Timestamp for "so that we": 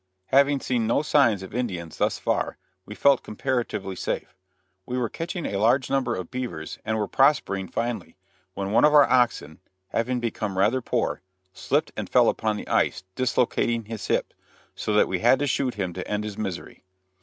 14.73-15.19